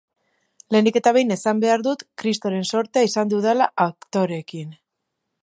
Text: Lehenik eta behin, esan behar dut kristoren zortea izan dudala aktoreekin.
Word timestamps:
Lehenik 0.75 0.95
eta 1.01 1.13
behin, 1.17 1.33
esan 1.35 1.61
behar 1.65 1.83
dut 1.89 2.01
kristoren 2.23 2.67
zortea 2.73 3.07
izan 3.11 3.33
dudala 3.35 3.69
aktoreekin. 3.87 4.75